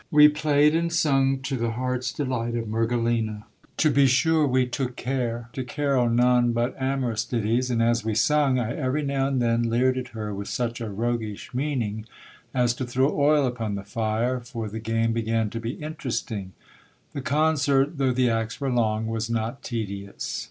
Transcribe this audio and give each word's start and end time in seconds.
We 0.09 0.29
played 0.29 0.73
and 0.75 0.91
sung 0.91 1.41
to 1.41 1.55
the 1.57 1.73
heart's 1.73 2.11
delight 2.11 2.55
of 2.55 2.67
Mergelina. 2.67 3.43
To 3.77 3.91
be 3.91 4.07
sure 4.07 4.47
we 4.47 4.65
took 4.65 4.95
care 4.95 5.49
to 5.53 5.63
carol 5.63 6.09
none 6.09 6.53
but 6.53 6.75
amorous 6.81 7.23
ditties; 7.23 7.69
and 7.69 7.83
as 7.83 8.03
we 8.03 8.15
sung, 8.15 8.57
I 8.57 8.73
every 8.75 9.03
now 9.03 9.27
and 9.27 9.39
then 9.39 9.69
le 9.69 9.77
;red 9.85 9.99
at 9.99 10.07
her 10.07 10.33
with 10.33 10.47
such 10.47 10.81
a 10.81 10.89
roguish 10.89 11.53
meaning, 11.53 12.07
as 12.51 12.73
to 12.77 12.85
throw 12.87 13.11
oil 13.15 13.45
upon 13.45 13.75
the 13.75 13.83
fire, 13.83 14.39
for 14.39 14.65
the 14.67 14.77
66 14.79 14.85
GIL 14.87 14.93
BLAS. 14.95 15.05
game 15.05 15.13
began 15.13 15.49
to 15.51 15.59
be 15.59 15.71
interesting. 15.73 16.53
The 17.13 17.21
concert, 17.21 17.99
though 17.99 18.11
the 18.11 18.31
acts 18.31 18.59
were 18.59 18.71
long, 18.71 19.05
was 19.05 19.29
not 19.29 19.61
tedious. 19.61 20.39